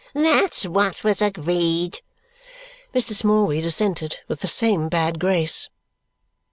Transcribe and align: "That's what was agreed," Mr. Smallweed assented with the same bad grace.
"That's 0.15 0.65
what 0.65 1.03
was 1.03 1.21
agreed," 1.21 2.01
Mr. 2.91 3.13
Smallweed 3.13 3.65
assented 3.65 4.17
with 4.27 4.39
the 4.39 4.47
same 4.47 4.89
bad 4.89 5.19
grace. 5.19 5.69